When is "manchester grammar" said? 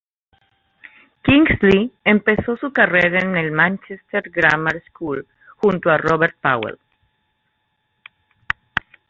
3.51-4.81